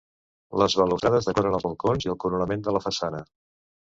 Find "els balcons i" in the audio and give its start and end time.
1.59-2.13